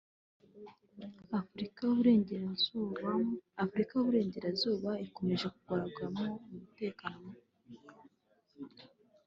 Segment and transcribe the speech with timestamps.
[3.63, 7.27] Afurika y’Uburengerazuba ikomeje kurangwamo umutekano
[7.69, 8.85] muke